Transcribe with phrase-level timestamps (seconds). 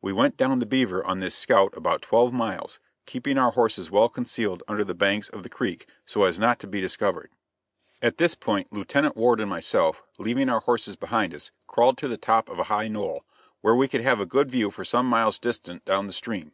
[0.00, 4.08] We went down the Beaver on this scout about twelve miles, keeping our horses well
[4.08, 7.28] concealed under the banks of the creek, so as not to be discovered.
[8.00, 12.16] At this point, Lieutenant Ward and myself, leaving our horses behind us, crawled to the
[12.16, 13.26] top of a high knoll,
[13.60, 16.52] where we could have a good view for some miles distant down the stream.